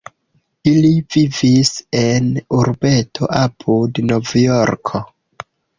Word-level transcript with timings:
Ili 0.71 0.89
vivis 1.15 1.73
en 2.05 2.33
urbeto 2.63 3.33
apud 3.45 4.05
Novjorko. 4.11 5.09